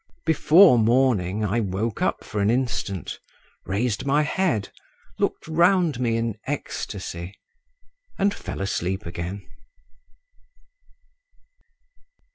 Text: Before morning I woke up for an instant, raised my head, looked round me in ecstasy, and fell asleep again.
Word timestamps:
Before 0.25 0.79
morning 0.79 1.45
I 1.45 1.59
woke 1.59 2.01
up 2.01 2.23
for 2.23 2.41
an 2.41 2.49
instant, 2.49 3.19
raised 3.65 4.03
my 4.03 4.23
head, 4.23 4.69
looked 5.19 5.47
round 5.47 5.99
me 5.99 6.17
in 6.17 6.39
ecstasy, 6.47 7.35
and 8.17 8.33
fell 8.33 8.61
asleep 8.61 9.05
again. 9.05 9.45